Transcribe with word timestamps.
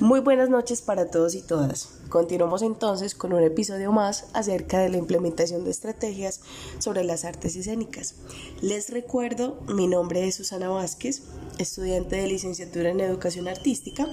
Muy 0.00 0.18
buenas 0.18 0.50
noches 0.50 0.82
para 0.82 1.08
todos 1.08 1.36
y 1.36 1.40
todas. 1.40 1.88
Continuamos 2.08 2.62
entonces 2.62 3.14
con 3.14 3.32
un 3.32 3.44
episodio 3.44 3.92
más 3.92 4.26
acerca 4.32 4.80
de 4.80 4.88
la 4.88 4.96
implementación 4.96 5.62
de 5.62 5.70
estrategias 5.70 6.40
sobre 6.80 7.04
las 7.04 7.24
artes 7.24 7.54
escénicas. 7.54 8.16
Les 8.60 8.90
recuerdo, 8.90 9.56
mi 9.68 9.86
nombre 9.86 10.26
es 10.26 10.34
Susana 10.34 10.68
Vázquez, 10.68 11.22
estudiante 11.58 12.16
de 12.16 12.26
licenciatura 12.26 12.90
en 12.90 12.98
Educación 12.98 13.46
Artística 13.46 14.08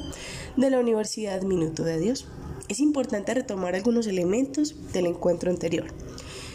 de 0.55 0.69
la 0.69 0.79
Universidad 0.79 1.41
Minuto 1.41 1.83
de 1.83 1.99
Dios. 1.99 2.27
Es 2.69 2.79
importante 2.79 3.33
retomar 3.33 3.73
algunos 3.73 4.05
elementos 4.05 4.75
del 4.93 5.07
encuentro 5.07 5.49
anterior 5.49 5.87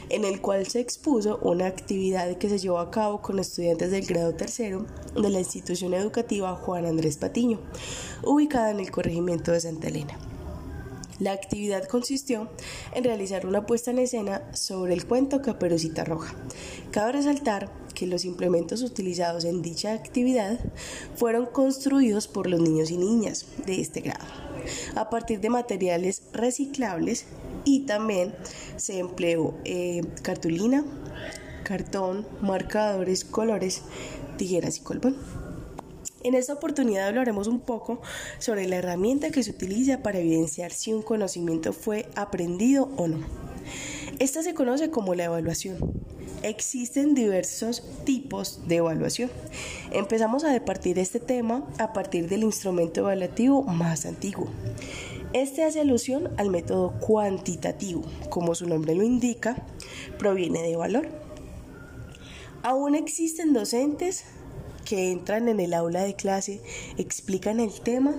en 0.09 0.25
el 0.25 0.41
cual 0.41 0.67
se 0.67 0.81
expuso 0.81 1.39
una 1.43 1.67
actividad 1.67 2.37
que 2.37 2.49
se 2.49 2.59
llevó 2.59 2.79
a 2.79 2.91
cabo 2.91 3.23
con 3.23 3.39
estudiantes 3.39 3.91
del 3.91 4.07
grado 4.07 4.35
tercero 4.35 4.87
de 5.15 5.31
la 5.31 5.39
institución 5.39 5.95
educativa 5.95 6.55
Juan 6.57 6.87
Andrés 6.87 7.17
Patiño, 7.17 7.59
ubicada 8.23 8.71
en 8.71 8.81
el 8.81 8.91
corregimiento 8.91 9.53
de 9.53 9.61
Santa 9.61 9.89
Elena. 9.89 10.19
La 11.19 11.33
actividad 11.33 11.89
consistió 11.89 12.49
en 12.93 13.05
realizar 13.05 13.47
una 13.47 13.65
puesta 13.65 13.91
en 13.91 14.01
escena 14.01 14.43
sobre 14.53 14.93
el 14.93 15.07
cuento 15.07 15.41
Caperucita 15.41 16.05
Roja. 16.05 16.35
Cabe 16.91 17.13
resaltar 17.13 17.71
que 17.97 18.07
los 18.07 18.27
implementos 18.27 18.83
utilizados 18.83 19.45
en 19.45 19.63
dicha 19.63 19.95
actividad 19.95 20.61
fueron 21.17 21.47
construidos 21.47 22.29
por 22.29 22.47
los 22.47 22.61
niños 22.61 22.91
y 22.91 22.99
niñas 22.99 23.47
de 23.65 23.81
este 23.81 24.03
grado, 24.03 24.25
a 24.95 25.09
partir 25.09 25.41
de 25.41 25.49
materiales 25.49 26.23
reciclables 26.33 27.25
y 27.65 27.81
también 27.87 28.35
se 28.77 28.99
empleó 28.99 29.55
eh, 29.65 30.03
cartulina, 30.23 30.85
cartón, 31.65 32.27
marcadores, 32.43 33.25
colores, 33.25 33.83
tijeras 34.37 34.77
y 34.77 34.81
colbón. 34.83 35.17
En 36.23 36.35
esta 36.35 36.53
oportunidad 36.53 37.09
hablaremos 37.09 37.47
un 37.47 37.61
poco 37.61 38.01
sobre 38.39 38.67
la 38.67 38.77
herramienta 38.77 39.31
que 39.31 39.43
se 39.43 39.53
utiliza 39.53 40.03
para 40.03 40.19
evidenciar 40.19 40.71
si 40.73 40.93
un 40.93 41.03
conocimiento 41.03 41.73
fue 41.73 42.09
aprendido 42.15 42.91
o 42.97 43.09
no. 43.09 43.46
Esta 44.19 44.43
se 44.43 44.55
conoce 44.55 44.91
como 44.91 45.15
la 45.15 45.25
evaluación. 45.25 45.79
Existen 46.43 47.15
diversos 47.15 47.83
tipos 48.05 48.67
de 48.67 48.77
evaluación. 48.77 49.31
Empezamos 49.93 50.45
a 50.45 50.53
departir 50.53 50.99
este 50.99 51.21
tema 51.21 51.67
a 51.79 51.93
partir 51.93 52.29
del 52.29 52.43
instrumento 52.43 53.01
evaluativo 53.01 53.63
más 53.63 54.07
antiguo, 54.07 54.49
este 55.33 55.65
hace 55.65 55.81
alusión 55.81 56.31
al 56.39 56.49
método 56.49 56.99
cuantitativo, 56.99 58.03
como 58.31 58.55
su 58.55 58.67
nombre 58.67 58.95
lo 58.95 59.03
indica, 59.03 59.67
proviene 60.19 60.63
de 60.63 60.77
valor. 60.77 61.09
Aún 62.63 62.95
existen 62.95 63.53
docentes 63.53 64.25
que 64.87 65.11
entran 65.13 65.51
en 65.51 65.61
el 65.61 65.75
aula 65.75 66.05
de 66.05 66.15
clase, 66.15 66.63
explican 66.97 67.61
el 67.61 67.81
tema 67.81 68.15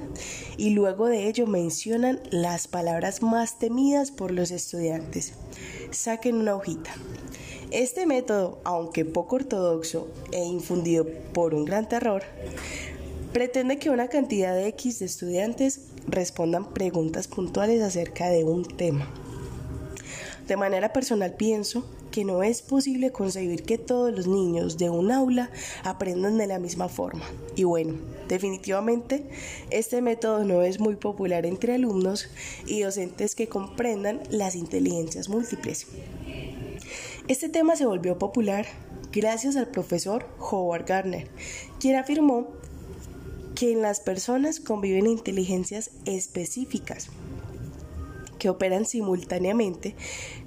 y 0.57 0.71
luego 0.71 1.07
de 1.07 1.27
ello 1.27 1.47
mencionan 1.47 2.19
las 2.29 2.67
palabras 2.67 3.23
más 3.23 3.57
temidas 3.57 4.11
por 4.11 4.29
los 4.29 4.51
estudiantes. 4.51 5.33
Saquen 5.89 6.35
una 6.35 6.55
hojita. 6.55 6.93
Este 7.71 8.05
método, 8.05 8.59
aunque 8.63 9.05
poco 9.05 9.37
ortodoxo 9.37 10.07
e 10.31 10.43
infundido 10.43 11.07
por 11.33 11.55
un 11.55 11.65
gran 11.65 11.89
terror, 11.89 12.21
pretende 13.33 13.79
que 13.79 13.89
una 13.89 14.09
cantidad 14.09 14.53
de 14.53 14.67
X 14.67 14.99
de 14.99 15.05
estudiantes 15.05 15.81
respondan 16.07 16.73
preguntas 16.73 17.27
puntuales 17.27 17.81
acerca 17.81 18.29
de 18.29 18.43
un 18.43 18.63
tema. 18.65 19.11
De 20.47 20.57
manera 20.57 20.93
personal 20.93 21.33
pienso 21.33 21.85
que 22.11 22.23
no 22.25 22.43
es 22.43 22.61
posible 22.61 23.11
concebir 23.11 23.63
que 23.63 23.77
todos 23.77 24.13
los 24.13 24.27
niños 24.27 24.77
de 24.77 24.89
un 24.89 25.11
aula 25.11 25.49
aprendan 25.83 26.37
de 26.37 26.47
la 26.47 26.59
misma 26.59 26.89
forma. 26.89 27.23
Y 27.55 27.63
bueno, 27.63 27.95
definitivamente 28.27 29.25
este 29.69 30.01
método 30.01 30.43
no 30.43 30.61
es 30.63 30.79
muy 30.79 30.95
popular 30.95 31.45
entre 31.45 31.73
alumnos 31.75 32.29
y 32.65 32.81
docentes 32.81 33.35
que 33.35 33.47
comprendan 33.47 34.21
las 34.29 34.55
inteligencias 34.55 35.29
múltiples. 35.29 35.87
Este 37.27 37.49
tema 37.49 37.75
se 37.75 37.85
volvió 37.85 38.17
popular 38.17 38.65
gracias 39.11 39.55
al 39.55 39.67
profesor 39.67 40.27
Howard 40.39 40.85
Gardner, 40.85 41.27
quien 41.79 41.95
afirmó 41.95 42.47
que 43.55 43.71
en 43.71 43.81
las 43.81 43.99
personas 43.99 44.59
conviven 44.59 45.07
inteligencias 45.07 45.89
específicas 46.05 47.09
que 48.37 48.49
operan 48.49 48.85
simultáneamente 48.85 49.95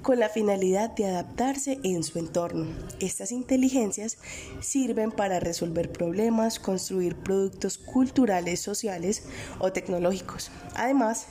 con 0.01 0.19
la 0.19 0.29
finalidad 0.29 0.91
de 0.91 1.05
adaptarse 1.05 1.79
en 1.83 2.03
su 2.03 2.19
entorno. 2.19 2.67
Estas 2.99 3.31
inteligencias 3.31 4.17
sirven 4.59 5.11
para 5.11 5.39
resolver 5.39 5.91
problemas, 5.91 6.59
construir 6.59 7.15
productos 7.15 7.77
culturales, 7.77 8.59
sociales 8.59 9.23
o 9.59 9.71
tecnológicos. 9.71 10.51
Además, 10.75 11.27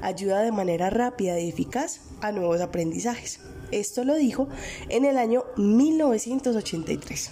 ayuda 0.00 0.42
de 0.42 0.52
manera 0.52 0.90
rápida 0.90 1.38
y 1.40 1.48
eficaz 1.48 2.00
a 2.20 2.32
nuevos 2.32 2.60
aprendizajes. 2.60 3.40
Esto 3.70 4.04
lo 4.04 4.14
dijo 4.14 4.48
en 4.88 5.04
el 5.04 5.18
año 5.18 5.44
1983. 5.56 7.30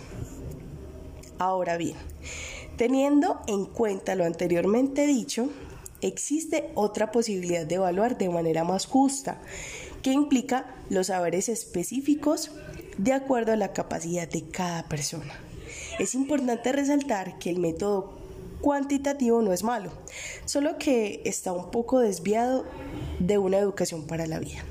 Ahora 1.38 1.76
bien, 1.76 1.96
Teniendo 2.76 3.40
en 3.46 3.66
cuenta 3.66 4.14
lo 4.14 4.24
anteriormente 4.24 5.06
dicho, 5.06 5.48
existe 6.02 6.70
otra 6.74 7.10
posibilidad 7.10 7.64
de 7.64 7.76
evaluar 7.76 8.18
de 8.18 8.28
manera 8.28 8.64
más 8.64 8.86
justa, 8.86 9.40
que 10.02 10.12
implica 10.12 10.66
los 10.90 11.06
saberes 11.06 11.48
específicos 11.48 12.50
de 12.98 13.12
acuerdo 13.12 13.52
a 13.52 13.56
la 13.56 13.72
capacidad 13.72 14.28
de 14.28 14.42
cada 14.42 14.88
persona. 14.88 15.32
Es 15.98 16.14
importante 16.14 16.72
resaltar 16.72 17.38
que 17.38 17.50
el 17.50 17.58
método 17.58 18.18
cuantitativo 18.60 19.42
no 19.42 19.52
es 19.52 19.62
malo, 19.62 19.90
solo 20.44 20.78
que 20.78 21.22
está 21.24 21.52
un 21.52 21.70
poco 21.70 22.00
desviado 22.00 22.64
de 23.18 23.38
una 23.38 23.58
educación 23.58 24.06
para 24.06 24.26
la 24.26 24.38
vida. 24.38 24.64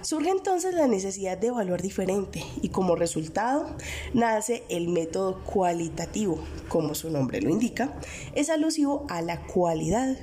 Surge 0.00 0.30
entonces 0.30 0.74
la 0.74 0.86
necesidad 0.86 1.36
de 1.36 1.48
evaluar 1.48 1.82
diferente 1.82 2.44
y 2.62 2.68
como 2.68 2.94
resultado 2.94 3.66
nace 4.14 4.62
el 4.68 4.88
método 4.88 5.42
cualitativo, 5.44 6.38
como 6.68 6.94
su 6.94 7.10
nombre 7.10 7.42
lo 7.42 7.50
indica, 7.50 7.92
es 8.34 8.48
alusivo 8.48 9.06
a 9.08 9.22
la 9.22 9.42
cualidad. 9.46 10.16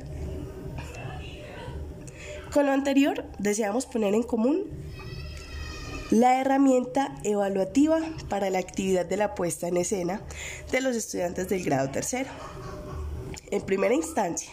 Con 2.55 2.67
lo 2.67 2.71
anterior 2.71 3.25
deseamos 3.37 3.85
poner 3.85 4.13
en 4.13 4.23
común 4.23 4.63
la 6.09 6.39
herramienta 6.39 7.13
evaluativa 7.25 7.99
para 8.29 8.49
la 8.49 8.59
actividad 8.59 9.05
de 9.05 9.17
la 9.17 9.35
puesta 9.35 9.67
en 9.67 9.75
escena 9.75 10.21
de 10.71 10.79
los 10.79 10.95
estudiantes 10.95 11.49
del 11.49 11.65
grado 11.65 11.89
tercero. 11.89 12.29
En 13.51 13.61
primera 13.61 13.93
instancia, 13.93 14.49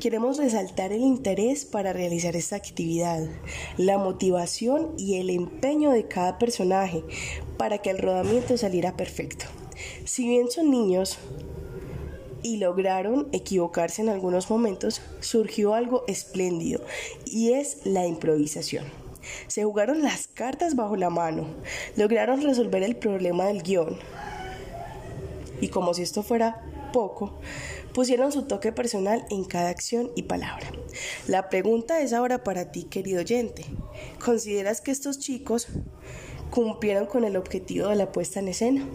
Queremos 0.00 0.38
resaltar 0.38 0.92
el 0.92 1.00
interés 1.00 1.64
para 1.64 1.92
realizar 1.92 2.36
esta 2.36 2.54
actividad, 2.54 3.28
la 3.76 3.98
motivación 3.98 4.94
y 4.96 5.16
el 5.16 5.28
empeño 5.28 5.90
de 5.90 6.06
cada 6.06 6.38
personaje 6.38 7.02
para 7.56 7.78
que 7.78 7.90
el 7.90 7.98
rodamiento 7.98 8.56
saliera 8.56 8.96
perfecto. 8.96 9.46
Si 10.04 10.28
bien 10.28 10.52
son 10.52 10.70
niños 10.70 11.18
y 12.48 12.56
lograron 12.56 13.28
equivocarse 13.32 14.00
en 14.00 14.08
algunos 14.08 14.48
momentos, 14.48 15.02
surgió 15.20 15.74
algo 15.74 16.04
espléndido 16.08 16.80
y 17.26 17.52
es 17.52 17.84
la 17.84 18.06
improvisación. 18.06 18.86
Se 19.48 19.64
jugaron 19.64 20.02
las 20.02 20.28
cartas 20.28 20.74
bajo 20.74 20.96
la 20.96 21.10
mano, 21.10 21.46
lograron 21.96 22.40
resolver 22.40 22.82
el 22.82 22.96
problema 22.96 23.44
del 23.44 23.62
guion. 23.62 23.98
Y 25.60 25.68
como 25.68 25.92
si 25.92 26.00
esto 26.02 26.22
fuera 26.22 26.62
poco, 26.90 27.38
pusieron 27.92 28.32
su 28.32 28.44
toque 28.44 28.72
personal 28.72 29.26
en 29.28 29.44
cada 29.44 29.68
acción 29.68 30.10
y 30.16 30.22
palabra. 30.22 30.72
La 31.26 31.50
pregunta 31.50 32.00
es 32.00 32.14
ahora 32.14 32.44
para 32.44 32.72
ti, 32.72 32.84
querido 32.84 33.20
oyente. 33.20 33.66
¿Consideras 34.24 34.80
que 34.80 34.90
estos 34.90 35.18
chicos 35.18 35.68
cumplieron 36.50 37.04
con 37.04 37.24
el 37.24 37.36
objetivo 37.36 37.88
de 37.88 37.96
la 37.96 38.10
puesta 38.10 38.40
en 38.40 38.48
escena? 38.48 38.86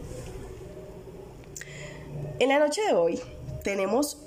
En 2.40 2.50
la 2.50 2.58
noche 2.58 2.82
de 2.82 2.94
hoy 2.94 3.22
tenemos 3.64 4.18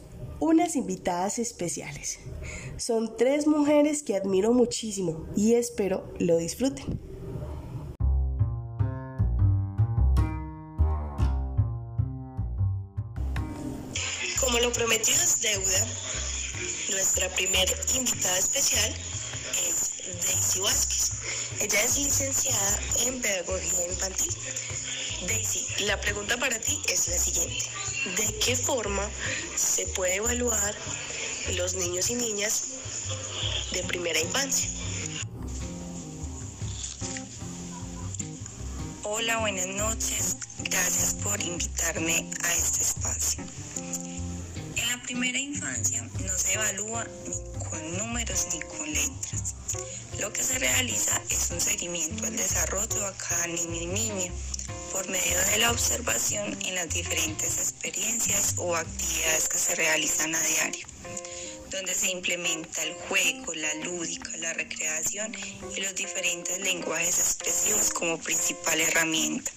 unas 0.40 0.76
invitadas 0.76 1.38
especiales. 1.38 2.18
Son 2.76 3.16
tres 3.16 3.46
mujeres 3.46 4.02
que 4.02 4.16
admiro 4.16 4.52
muchísimo 4.52 5.26
y 5.36 5.54
espero 5.54 6.12
lo 6.18 6.36
disfruten. 6.38 7.00
Como 14.40 14.58
lo 14.60 14.72
prometido 14.72 15.18
es 15.22 15.40
deuda, 15.40 15.86
nuestra 16.90 17.28
primera 17.30 17.72
invitada 17.96 18.38
especial 18.38 18.94
es 19.68 19.90
Daisy 20.24 20.60
Vázquez. 20.60 21.12
Ella 21.60 21.82
es 21.82 21.98
licenciada 21.98 22.80
en 23.06 23.20
Pedagogía 23.20 23.88
Infantil. 23.88 24.34
Daisy, 25.22 25.84
la 25.84 26.00
pregunta 26.00 26.36
para 26.36 26.58
ti 26.58 26.80
es 26.88 27.08
la 27.08 27.18
siguiente. 27.18 27.64
¿De 28.16 28.38
qué 28.38 28.56
forma 28.56 29.08
se 29.56 29.86
puede 29.88 30.16
evaluar 30.16 30.74
los 31.54 31.74
niños 31.74 32.10
y 32.10 32.14
niñas 32.14 32.64
de 33.72 33.82
primera 33.84 34.20
infancia? 34.20 34.68
Hola, 39.04 39.38
buenas 39.38 39.66
noches. 39.68 40.36
Gracias 40.58 41.14
por 41.22 41.40
invitarme 41.40 42.30
a 42.42 42.54
este 42.54 42.82
espacio 42.82 43.44
primera 45.06 45.38
infancia 45.38 46.02
no 46.02 46.36
se 46.36 46.54
evalúa 46.54 47.06
ni 47.28 47.64
con 47.70 47.96
números 47.96 48.48
ni 48.52 48.60
con 48.60 48.92
letras. 48.92 49.54
Lo 50.18 50.32
que 50.32 50.42
se 50.42 50.58
realiza 50.58 51.22
es 51.30 51.50
un 51.52 51.60
seguimiento 51.60 52.26
al 52.26 52.36
desarrollo 52.36 53.06
a 53.06 53.12
cada 53.16 53.46
niño 53.46 53.82
y 53.82 53.86
niña 53.86 54.32
por 54.96 55.10
medio 55.10 55.38
de 55.52 55.58
la 55.58 55.70
observación 55.72 56.56
en 56.64 56.74
las 56.74 56.88
diferentes 56.88 57.58
experiencias 57.58 58.54
o 58.56 58.74
actividades 58.74 59.46
que 59.46 59.58
se 59.58 59.74
realizan 59.74 60.34
a 60.34 60.40
diario, 60.40 60.86
donde 61.70 61.94
se 61.94 62.10
implementa 62.12 62.82
el 62.82 62.94
juego, 62.94 63.52
la 63.52 63.74
lúdica, 63.84 64.34
la 64.38 64.54
recreación 64.54 65.36
y 65.76 65.80
los 65.82 65.94
diferentes 65.94 66.58
lenguajes 66.60 67.18
expresivos 67.18 67.90
como 67.90 68.18
principal 68.18 68.80
herramienta, 68.80 69.50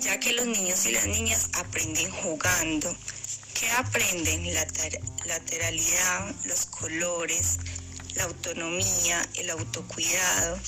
ya 0.00 0.18
que 0.18 0.32
los 0.32 0.46
niños 0.46 0.86
y 0.86 0.90
las 0.90 1.06
niñas 1.06 1.48
aprenden 1.52 2.10
jugando. 2.10 2.96
¿Qué 3.54 3.70
aprenden? 3.70 4.52
La 4.52 4.66
lateralidad, 5.26 6.34
los 6.46 6.66
colores, 6.66 7.58
la 8.16 8.24
autonomía, 8.24 9.24
el 9.36 9.50
autocuidado, 9.50 10.58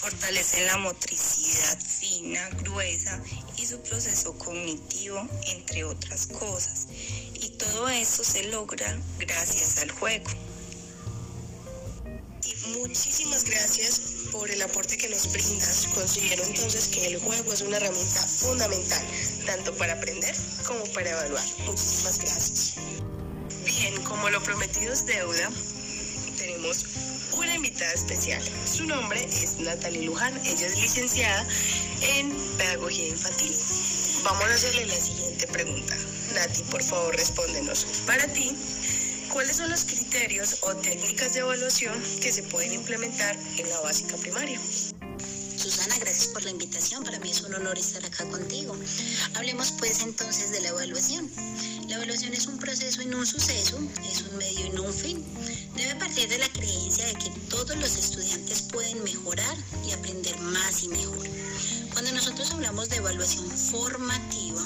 fortalecen 0.00 0.64
la 0.66 0.76
motricidad 0.78 1.78
fina, 1.80 2.48
gruesa 2.62 3.20
y 3.56 3.66
su 3.66 3.80
proceso 3.82 4.38
cognitivo, 4.38 5.28
entre 5.46 5.84
otras 5.84 6.28
cosas. 6.28 6.86
Y 7.34 7.50
todo 7.58 7.88
eso 7.88 8.22
se 8.22 8.44
logra 8.44 8.96
gracias 9.18 9.78
al 9.78 9.90
juego. 9.90 10.30
Y 12.44 12.68
muchísimas 12.78 13.44
gracias 13.44 14.00
por 14.30 14.48
el 14.50 14.62
aporte 14.62 14.96
que 14.96 15.08
nos 15.08 15.32
brindas. 15.32 15.88
Considero 15.92 16.44
entonces 16.44 16.88
que 16.88 17.06
el 17.06 17.18
juego 17.18 17.52
es 17.52 17.62
una 17.62 17.78
herramienta 17.78 18.22
fundamental, 18.22 19.04
tanto 19.46 19.74
para 19.76 19.94
aprender 19.94 20.34
como 20.64 20.84
para 20.92 21.10
evaluar. 21.10 21.44
Muchísimas 21.66 22.18
gracias. 22.18 22.74
Bien, 23.64 24.00
como 24.04 24.30
lo 24.30 24.40
prometido 24.42 24.92
es 24.92 25.04
deuda, 25.06 25.50
una 27.32 27.54
invitada 27.54 27.92
especial. 27.92 28.42
Su 28.66 28.84
nombre 28.84 29.22
es 29.24 29.58
Natalie 29.60 30.02
Luján, 30.02 30.34
ella 30.44 30.66
es 30.66 30.76
licenciada 30.80 31.46
en 32.02 32.34
Pedagogía 32.56 33.08
Infantil. 33.08 33.54
Vamos 34.24 34.44
a 34.44 34.54
hacerle 34.54 34.86
la 34.86 35.00
siguiente 35.00 35.46
pregunta. 35.46 35.96
Nati, 36.34 36.62
por 36.64 36.82
favor, 36.82 37.14
respóndenos. 37.14 37.84
Para 38.06 38.26
ti, 38.32 38.52
¿cuáles 39.32 39.56
son 39.56 39.70
los 39.70 39.84
criterios 39.84 40.58
o 40.62 40.74
técnicas 40.76 41.34
de 41.34 41.40
evaluación 41.40 41.94
que 42.20 42.32
se 42.32 42.42
pueden 42.44 42.72
implementar 42.72 43.36
en 43.56 43.68
la 43.68 43.80
básica 43.80 44.16
primaria? 44.16 44.58
Susana, 45.56 45.96
gracias 45.98 46.28
por 46.28 46.42
la 46.44 46.50
invitación. 46.50 47.04
Para 47.04 47.18
mí 47.20 47.30
es 47.30 47.42
un 47.42 47.54
honor 47.54 47.78
estar 47.78 48.04
acá 48.04 48.24
contigo. 48.28 48.76
Hablemos 49.34 49.72
pues 49.72 50.02
entonces 50.02 50.50
de 50.50 50.60
la 50.60 50.68
evaluación. 50.68 51.30
La 51.88 51.94
evaluación 51.96 52.34
es 52.34 52.46
un 52.46 52.58
proceso 52.58 53.00
y 53.00 53.06
no 53.06 53.16
un 53.16 53.26
suceso, 53.26 53.78
es 54.12 54.20
un 54.20 54.36
medio 54.36 54.66
y 54.66 54.70
no 54.70 54.82
un 54.82 54.92
fin. 54.92 55.24
Debe 55.74 55.94
partir 55.94 56.28
de 56.28 56.36
la 56.36 56.48
creencia 56.52 57.06
de 57.06 57.14
que 57.14 57.30
todos 57.48 57.74
los 57.78 57.96
estudiantes 57.96 58.60
pueden 58.60 59.02
mejorar 59.02 59.56
y 59.86 59.92
aprender 59.92 60.38
más 60.38 60.82
y 60.82 60.88
mejor. 60.88 61.26
Cuando 61.94 62.12
nosotros 62.12 62.50
hablamos 62.50 62.90
de 62.90 62.96
evaluación 62.96 63.50
formativa, 63.50 64.62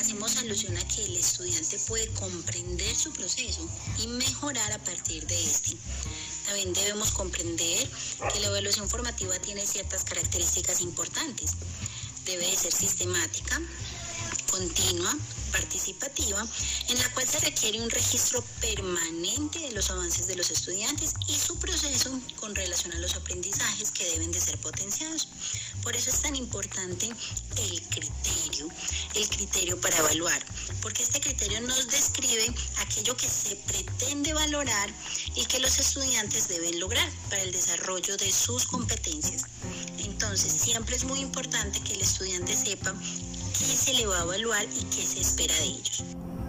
hacemos 0.00 0.38
alusión 0.38 0.74
a 0.78 0.88
que 0.88 1.04
el 1.04 1.16
estudiante 1.16 1.78
puede 1.86 2.08
comprender 2.14 2.96
su 2.96 3.12
proceso 3.12 3.68
y 3.98 4.06
mejorar 4.06 4.72
a 4.72 4.78
partir 4.78 5.26
de 5.26 5.44
este. 5.44 5.76
También 6.46 6.72
debemos 6.72 7.10
comprender 7.10 7.90
que 8.32 8.40
la 8.40 8.46
evaluación 8.46 8.88
formativa 8.88 9.38
tiene 9.40 9.66
ciertas 9.66 10.02
características 10.04 10.80
importantes. 10.80 11.50
Debe 12.24 12.46
de 12.46 12.56
ser 12.56 12.72
sistemática, 12.72 13.60
continua, 14.50 15.14
participativa, 15.48 16.46
en 16.88 16.98
la 16.98 17.12
cual 17.12 17.26
se 17.26 17.40
requiere 17.40 17.80
un 17.80 17.90
registro 17.90 18.42
permanente 18.60 19.58
de 19.58 19.72
los 19.72 19.90
avances 19.90 20.26
de 20.26 20.36
los 20.36 20.50
estudiantes 20.50 21.14
y 21.26 21.34
su 21.34 21.58
proceso 21.58 22.10
con 22.36 22.54
relación 22.54 22.92
a 22.92 22.98
los 22.98 23.14
aprendizajes 23.14 23.90
que 23.90 24.04
deben 24.10 24.32
de 24.32 24.40
ser 24.40 24.58
potenciados. 24.58 25.28
Por 25.82 25.96
eso 25.96 26.10
es 26.10 26.20
tan 26.20 26.36
importante 26.36 27.06
el 27.06 27.82
criterio, 27.88 28.68
el 29.14 29.28
criterio 29.28 29.80
para 29.80 29.98
evaluar, 29.98 30.44
porque 30.82 31.02
este 31.02 31.20
criterio 31.20 31.60
nos 31.62 31.88
describe 31.88 32.52
aquello 32.78 33.16
que 33.16 33.28
se 33.28 33.56
pretende 33.56 34.32
valorar 34.32 34.90
y 35.34 35.44
que 35.46 35.60
los 35.60 35.78
estudiantes 35.78 36.48
deben 36.48 36.78
lograr 36.80 37.08
para 37.30 37.42
el 37.42 37.52
desarrollo 37.52 38.16
de 38.16 38.32
sus 38.32 38.66
competencias. 38.66 39.44
Entonces, 39.98 40.52
siempre 40.52 40.96
es 40.96 41.04
muy 41.04 41.20
importante 41.20 41.80
que 41.80 41.94
el 41.94 42.00
estudiante 42.00 42.56
sepa 42.56 42.94
qué 43.58 43.76
se 43.76 43.94
le 43.94 44.06
va 44.06 44.20
a 44.20 44.22
evaluar 44.22 44.64
y 44.64 44.84
qué 44.84 45.04
se 45.04 45.20
espera 45.20 45.54
de 45.54 45.64
ellos. 45.64 46.04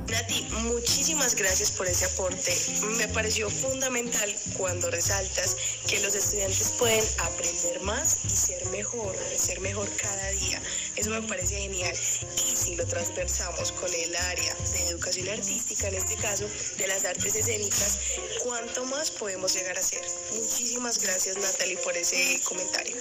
Nati, 0.09 0.41
muchísimas 0.63 1.35
gracias 1.35 1.71
por 1.71 1.87
ese 1.87 2.05
aporte. 2.05 2.51
Me 2.97 3.07
pareció 3.09 3.47
fundamental 3.49 4.33
cuando 4.57 4.89
resaltas 4.89 5.55
que 5.87 5.99
los 5.99 6.15
estudiantes 6.15 6.73
pueden 6.79 7.05
aprender 7.19 7.81
más 7.81 8.25
y 8.25 8.29
ser 8.29 8.65
mejor, 8.67 9.15
ser 9.35 9.59
mejor 9.59 9.87
cada 9.97 10.29
día. 10.31 10.61
Eso 10.95 11.11
me 11.11 11.21
parece 11.21 11.57
genial. 11.57 11.93
Y 11.93 12.55
si 12.55 12.75
lo 12.75 12.87
transversamos 12.87 13.71
con 13.73 13.93
el 13.93 14.15
área 14.15 14.55
de 14.55 14.87
educación 14.89 15.29
artística, 15.29 15.87
en 15.87 15.95
este 15.95 16.15
caso 16.15 16.45
de 16.77 16.87
las 16.87 17.05
artes 17.05 17.35
escénicas, 17.35 17.99
¿cuánto 18.43 18.85
más 18.85 19.11
podemos 19.11 19.53
llegar 19.53 19.77
a 19.77 19.83
ser? 19.83 20.01
Muchísimas 20.33 21.03
gracias 21.03 21.37
Natalie 21.37 21.77
por 21.77 21.95
ese 21.95 22.41
comentario. 22.45 22.95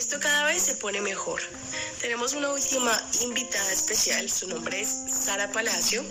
Esto 0.00 0.18
cada 0.18 0.46
vez 0.46 0.62
se 0.62 0.76
pone 0.76 1.02
mejor. 1.02 1.42
Tenemos 2.00 2.32
una 2.32 2.50
última 2.50 2.90
invitada 3.20 3.70
especial, 3.70 4.30
su 4.30 4.48
nombre 4.48 4.80
es 4.80 4.88
Sara 4.88 5.52
Palacio. 5.52 6.02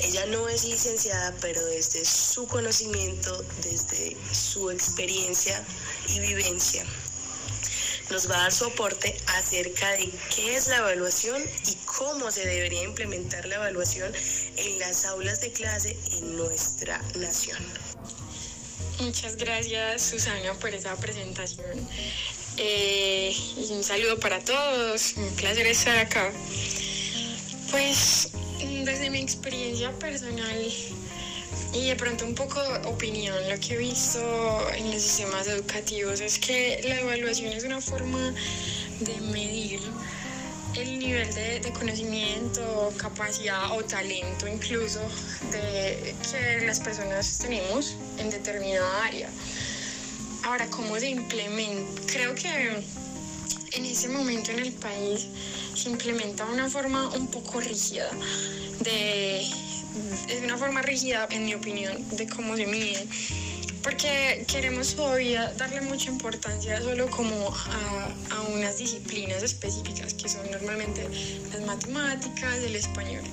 Ella 0.00 0.26
no 0.26 0.48
es 0.48 0.64
licenciada, 0.64 1.32
pero 1.40 1.64
desde 1.66 2.04
su 2.04 2.48
conocimiento, 2.48 3.40
desde 3.62 4.16
su 4.34 4.72
experiencia 4.72 5.64
y 6.08 6.18
vivencia, 6.18 6.84
nos 8.10 8.28
va 8.28 8.38
a 8.38 8.42
dar 8.42 8.52
su 8.52 8.64
aporte 8.64 9.16
acerca 9.38 9.88
de 9.92 10.10
qué 10.34 10.56
es 10.56 10.66
la 10.66 10.78
evaluación 10.78 11.40
y 11.68 11.76
cómo 11.84 12.32
se 12.32 12.44
debería 12.44 12.82
implementar 12.82 13.46
la 13.46 13.54
evaluación 13.54 14.12
en 14.56 14.78
las 14.80 15.04
aulas 15.04 15.40
de 15.40 15.52
clase 15.52 15.96
en 16.14 16.36
nuestra 16.36 17.00
nación. 17.14 17.62
Muchas 18.98 19.36
gracias 19.36 20.02
Susana 20.02 20.54
por 20.54 20.74
esa 20.74 20.96
presentación. 20.96 21.88
Eh, 22.58 23.34
y 23.56 23.72
un 23.72 23.82
saludo 23.82 24.18
para 24.20 24.40
todos, 24.40 25.14
un 25.16 25.28
placer 25.36 25.66
estar 25.66 25.96
acá. 25.98 26.30
Pues 27.70 28.30
desde 28.84 29.10
mi 29.10 29.20
experiencia 29.20 29.90
personal 29.92 30.66
y 31.72 31.86
de 31.86 31.96
pronto 31.96 32.26
un 32.26 32.34
poco 32.34 32.60
opinión, 32.84 33.34
lo 33.48 33.58
que 33.58 33.74
he 33.74 33.78
visto 33.78 34.20
en 34.76 34.90
los 34.92 35.02
sistemas 35.02 35.46
educativos 35.46 36.20
es 36.20 36.38
que 36.38 36.80
la 36.84 37.00
evaluación 37.00 37.52
es 37.52 37.64
una 37.64 37.80
forma 37.80 38.34
de 39.00 39.20
medir 39.32 39.80
el 40.74 40.98
nivel 40.98 41.32
de, 41.34 41.60
de, 41.60 41.72
conocimiento, 41.72 42.92
capacidad 42.96 43.72
o 43.72 43.82
talento 43.84 44.46
incluso 44.46 45.00
de 45.50 46.14
que 46.30 46.66
las 46.66 46.80
personas 46.80 47.38
tenemos 47.38 47.96
en 48.18 48.30
determinada 48.30 49.04
área. 49.04 49.28
Ahora, 50.44 50.66
¿cómo 50.70 50.98
se 50.98 51.10
implementa? 51.10 52.02
Creo 52.06 52.34
que 52.34 52.82
en 53.72 53.84
ese 53.84 54.08
momento 54.08 54.50
en 54.50 54.58
el 54.58 54.72
país 54.72 55.28
se 55.74 55.88
implementa 55.88 56.44
una 56.46 56.68
forma 56.68 57.08
un 57.10 57.28
poco 57.28 57.60
rígida 57.60 58.10
de 58.80 59.40
es 59.40 60.42
una 60.42 60.56
forma 60.56 60.82
rígida 60.82 61.28
en 61.30 61.44
mi 61.44 61.54
opinión 61.54 61.96
de 62.16 62.26
cómo 62.26 62.56
se 62.56 62.66
mide 62.66 63.06
porque 63.82 64.44
queremos 64.46 64.94
todavía 64.94 65.52
darle 65.54 65.80
mucha 65.80 66.08
importancia 66.08 66.80
solo 66.80 67.10
como 67.10 67.52
a, 67.52 68.34
a, 68.34 68.40
unas 68.42 68.78
disciplinas 68.78 69.42
específicas 69.42 70.14
que 70.14 70.28
son 70.28 70.48
normalmente 70.50 71.08
las 71.50 71.60
matemáticas, 71.62 72.58
el 72.58 72.76
español. 72.76 73.24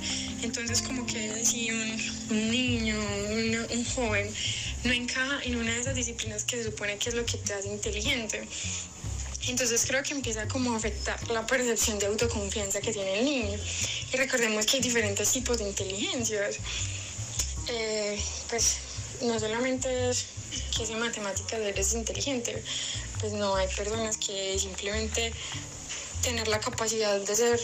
Entonces 0.41 0.81
como 0.81 1.05
que 1.05 1.45
si 1.45 1.69
un, 1.69 1.97
un 2.31 2.51
niño, 2.51 2.95
un, 3.29 3.77
un 3.77 3.85
joven 3.85 4.27
no 4.83 4.93
encaja 4.93 5.43
en 5.43 5.57
una 5.57 5.73
de 5.73 5.81
esas 5.81 5.95
disciplinas 5.95 6.43
que 6.43 6.57
se 6.57 6.63
supone 6.65 6.97
que 6.97 7.09
es 7.09 7.15
lo 7.15 7.25
que 7.25 7.37
te 7.37 7.53
hace 7.53 7.67
inteligente. 7.67 8.47
Entonces 9.47 9.85
creo 9.87 10.03
que 10.03 10.13
empieza 10.13 10.47
como 10.47 10.73
a 10.73 10.77
afectar 10.77 11.27
la 11.29 11.45
percepción 11.45 11.97
de 11.97 12.07
autoconfianza 12.07 12.81
que 12.81 12.93
tiene 12.93 13.19
el 13.19 13.25
niño. 13.25 13.57
Y 14.13 14.17
recordemos 14.17 14.65
que 14.65 14.77
hay 14.77 14.83
diferentes 14.83 15.31
tipos 15.31 15.57
de 15.57 15.63
inteligencias. 15.65 16.57
Eh, 17.67 18.19
pues 18.49 18.77
no 19.21 19.39
solamente 19.39 20.09
es 20.09 20.25
que 20.75 20.85
si 20.85 20.95
matemáticas 20.95 21.59
eres 21.59 21.93
inteligente, 21.93 22.63
pues 23.19 23.33
no, 23.33 23.55
hay 23.55 23.67
personas 23.67 24.17
que 24.17 24.57
simplemente 24.59 25.33
tener 26.21 26.47
la 26.47 26.59
capacidad 26.59 27.19
de 27.19 27.35
ser 27.35 27.59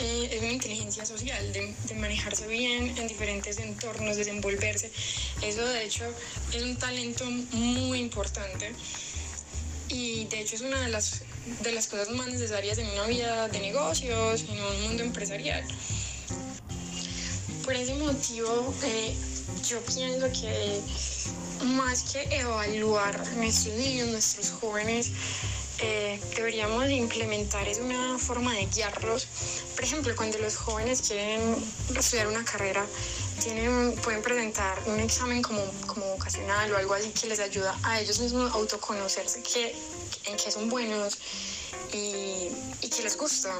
eh, 0.00 0.28
es 0.32 0.42
una 0.42 0.52
inteligencia 0.52 1.04
social, 1.04 1.52
de, 1.52 1.74
de, 1.86 1.94
manejarse 1.94 2.46
bien 2.46 2.96
en 2.96 3.08
diferentes 3.08 3.58
entornos, 3.58 4.16
desenvolverse. 4.16 4.90
Eso 5.42 5.66
de 5.66 5.84
hecho 5.84 6.04
es 6.52 6.62
un 6.62 6.76
talento 6.76 7.24
muy 7.52 7.98
importante 7.98 8.72
y 9.88 10.26
de 10.26 10.40
hecho 10.40 10.56
es 10.56 10.62
una 10.62 10.80
de 10.80 10.88
las, 10.88 11.22
de 11.62 11.72
las 11.72 11.86
cosas 11.88 12.10
más 12.10 12.28
necesarias 12.28 12.78
en 12.78 12.88
una 12.90 13.06
vida 13.06 13.48
de 13.48 13.60
negocios, 13.60 14.44
en 14.48 14.60
un 14.60 14.82
mundo 14.82 15.02
empresarial. 15.02 15.64
por 17.64 17.74
ese 17.74 17.94
motivo 17.94 18.74
eh, 18.84 19.14
yo 19.68 19.80
pienso 19.82 20.26
que 20.32 20.80
más 21.64 22.02
que 22.12 22.22
evaluar 22.36 23.18
nuestros 23.36 23.74
niños, 23.74 24.08
nuestros 24.08 24.50
jóvenes, 24.50 25.10
eh, 25.80 26.20
deberíamos 26.34 26.90
implementar 26.90 27.68
es 27.68 27.78
una 27.78 28.18
forma 28.18 28.52
de 28.52 28.66
guiarlos. 28.66 29.26
Por 29.74 29.84
ejemplo, 29.84 30.14
cuando 30.16 30.38
los 30.38 30.56
jóvenes 30.56 31.02
quieren 31.02 31.40
estudiar 31.96 32.26
una 32.26 32.44
carrera, 32.44 32.84
tienen, 33.42 33.94
pueden 34.02 34.22
presentar 34.22 34.82
un 34.86 34.98
examen 34.98 35.40
como, 35.42 35.62
como 35.86 36.04
vocacional 36.06 36.72
o 36.72 36.76
algo 36.76 36.94
así 36.94 37.10
que 37.10 37.28
les 37.28 37.38
ayuda 37.38 37.78
a 37.84 38.00
ellos 38.00 38.18
mismos 38.20 38.50
a 38.50 38.54
autoconocerse 38.54 39.42
que, 39.42 39.74
en 40.26 40.36
qué 40.36 40.50
son 40.50 40.68
buenos 40.68 41.18
y, 41.92 42.48
y 42.80 42.88
que 42.88 43.02
les 43.02 43.16
gusta. 43.16 43.54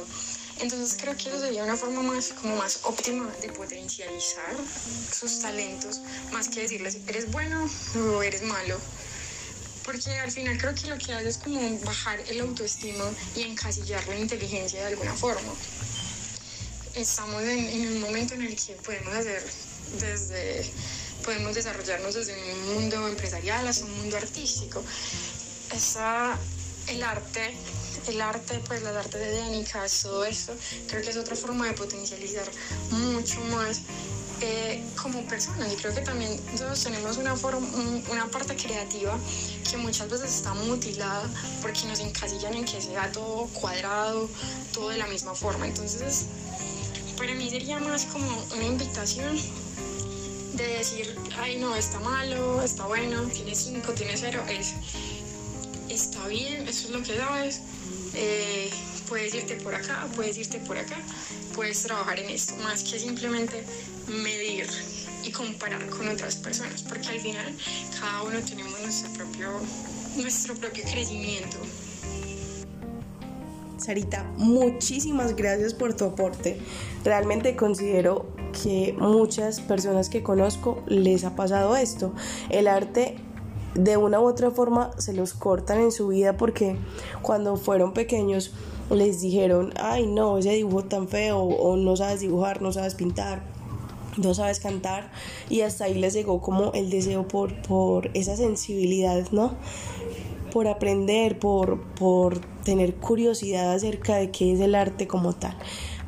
Entonces 0.61 0.97
creo 1.01 1.17
que 1.17 1.29
eso 1.29 1.39
sería 1.39 1.63
una 1.63 1.77
forma 1.77 2.03
más, 2.03 2.33
como 2.33 2.57
más 2.57 2.81
óptima 2.83 3.31
de 3.41 3.49
potencializar 3.53 4.57
sus 5.13 5.39
talentos, 5.39 6.01
más 6.33 6.49
que 6.49 6.63
decirles 6.63 6.99
eres 7.07 7.31
bueno 7.31 7.69
o 8.13 8.23
eres 8.23 8.43
malo. 8.43 8.77
Porque 9.89 10.19
al 10.19 10.31
final 10.31 10.59
creo 10.59 10.75
que 10.75 10.87
lo 10.89 10.99
que 10.99 11.15
hace 11.15 11.31
es 11.31 11.39
como 11.39 11.79
bajar 11.79 12.21
el 12.29 12.43
autoestima 12.43 13.05
y 13.35 13.41
encasillar 13.41 14.07
la 14.07 14.19
inteligencia 14.19 14.81
de 14.81 14.89
alguna 14.89 15.15
forma. 15.15 15.51
Estamos 16.95 17.43
en, 17.43 17.89
un 17.89 18.01
momento 18.03 18.35
en 18.35 18.43
el 18.43 18.55
que 18.55 18.75
podemos 18.85 19.15
hacer 19.15 19.43
desde 19.99 20.71
podemos 21.25 21.55
desarrollarnos 21.55 22.13
desde 22.13 22.35
un 22.53 22.75
mundo 22.75 23.09
empresarial 23.09 23.67
hasta 23.67 23.87
un 23.87 23.97
mundo 23.97 24.19
artístico. 24.19 24.85
Esa, 25.75 26.39
el 26.89 27.03
arte 27.03 27.55
el 28.07 28.21
arte, 28.21 28.61
pues 28.67 28.83
las 28.83 28.97
artes 28.97 29.21
escénicas, 29.21 30.03
todo 30.03 30.25
esto, 30.25 30.55
creo 30.89 31.03
que 31.03 31.11
es 31.11 31.17
otra 31.17 31.37
forma 31.37 31.67
de 31.67 31.73
potencializar 31.73 32.49
mucho 32.91 33.41
más 33.53 33.81
eh, 34.41 34.85
como 35.03 35.21
personas 35.23 35.73
y 35.73 35.77
creo 35.77 35.93
que 35.93 36.01
también 36.03 36.41
nosotros 36.53 36.83
tenemos 36.85 37.17
una, 37.17 37.35
forma, 37.35 37.67
una 38.11 38.27
parte 38.27 38.55
creativa 38.55 39.19
que 39.69 39.77
muchas 39.77 40.09
veces 40.09 40.33
está 40.33 40.55
mutilada 40.55 41.29
porque 41.61 41.87
nos 41.87 41.99
encasillan 41.99 42.55
en 42.55 42.65
que 42.65 42.81
sea 42.81 43.11
todo 43.11 43.47
cuadrado, 43.49 44.29
todo 44.73 44.91
de 44.91 44.99
la 44.99 45.09
misma 45.09 45.35
forma. 45.35 45.67
Entonces, 45.67 46.27
para 47.17 47.35
mí 47.35 47.51
sería 47.51 47.81
más 47.81 48.05
como 48.05 48.29
una 48.55 48.65
invitación 48.65 49.37
de 50.53 50.67
decir, 50.67 51.17
ay 51.41 51.57
no, 51.57 51.75
está 51.75 51.99
malo, 52.01 52.63
está 52.63 52.87
bueno, 52.87 53.23
tiene 53.29 53.55
cinco, 53.55 53.93
tiene 53.93 54.17
cero, 54.17 54.43
es, 54.49 54.75
está 55.91 56.27
bien, 56.29 56.67
eso 56.69 56.89
es 56.89 56.91
lo 56.91 57.03
que 57.03 57.17
sabes, 57.17 57.61
eh, 58.15 58.71
puedes 59.09 59.35
irte 59.35 59.57
por 59.57 59.75
acá, 59.75 60.07
puedes 60.17 60.39
irte 60.39 60.59
por 60.61 60.77
acá, 60.77 60.97
puedes 61.55 61.83
trabajar 61.83 62.19
en 62.19 62.31
esto, 62.31 62.55
más 62.63 62.83
que 62.83 62.99
simplemente 62.99 63.63
medir 64.23 64.67
y 65.25 65.31
comparar 65.33 65.85
con 65.89 66.09
otras 66.09 66.37
personas, 66.37 66.83
porque 66.83 67.09
al 67.09 67.21
final 67.21 67.55
cada 68.01 68.23
uno 68.23 68.39
tenemos 68.41 68.81
nuestro 68.81 69.13
propio, 69.13 69.49
nuestro 70.17 70.55
propio 70.55 70.85
crecimiento. 70.85 71.59
Sarita, 73.79 74.25
muchísimas 74.37 75.35
gracias 75.37 75.73
por 75.73 75.95
tu 75.95 76.05
aporte. 76.05 76.59
Realmente 77.05 77.57
considero 77.57 78.27
que 78.63 78.95
muchas 78.99 79.61
personas 79.61 80.09
que 80.09 80.23
conozco 80.23 80.83
les 80.87 81.25
ha 81.25 81.37
pasado 81.37 81.77
esto. 81.77 82.13
El 82.51 82.67
arte 82.67 83.17
de 83.75 83.97
una 83.97 84.21
u 84.21 84.25
otra 84.25 84.51
forma 84.51 84.91
se 84.99 85.13
los 85.13 85.35
cortan 85.35 85.81
en 85.81 85.93
su 85.93 86.09
vida 86.09 86.37
porque 86.37 86.77
cuando 87.23 87.57
fueron 87.57 87.93
pequeños 87.93 88.53
les 88.91 89.21
dijeron, 89.21 89.73
ay 89.81 90.07
no, 90.07 90.39
ese 90.39 90.53
dibujo 90.53 90.85
tan 90.85 91.09
feo, 91.09 91.41
o 91.41 91.77
no 91.77 91.97
sabes 91.97 92.21
dibujar, 92.21 92.63
no 92.63 92.73
sabes 92.73 92.95
pintar, 92.95 93.43
no 94.17 94.35
sabes 94.35 94.61
cantar, 94.61 95.11
y 95.51 95.61
hasta 95.61 95.85
ahí 95.85 95.95
les 95.95 96.15
llegó 96.15 96.41
como 96.41 96.73
el 96.73 96.91
deseo 96.91 97.29
por, 97.29 97.61
por 97.63 98.11
esa 98.15 98.37
sensibilidad, 98.37 99.31
¿no? 99.31 99.55
Por 100.53 100.67
aprender, 100.67 101.39
por, 101.39 101.83
por 101.95 102.41
tener 102.65 102.95
curiosidad 102.95 103.73
acerca 103.73 104.17
de 104.17 104.31
qué 104.31 104.55
es 104.55 104.61
el 104.61 104.75
arte 104.75 105.07
como 105.07 105.35
tal. 105.35 105.57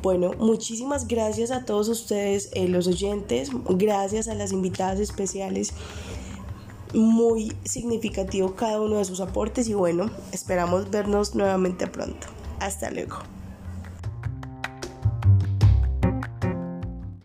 Bueno, 0.01 0.31
muchísimas 0.39 1.07
gracias 1.07 1.51
a 1.51 1.63
todos 1.63 1.87
ustedes, 1.87 2.49
eh, 2.53 2.67
los 2.67 2.87
oyentes, 2.87 3.51
gracias 3.69 4.27
a 4.27 4.33
las 4.33 4.51
invitadas 4.51 4.99
especiales 4.99 5.73
muy 6.93 7.53
significativo 7.63 8.55
cada 8.55 8.81
uno 8.81 8.97
de 8.97 9.05
sus 9.05 9.21
aportes 9.21 9.67
y 9.67 9.73
bueno, 9.73 10.09
esperamos 10.31 10.89
vernos 10.89 11.35
nuevamente 11.35 11.87
pronto. 11.87 12.27
Hasta 12.59 12.91
luego. 12.91 13.17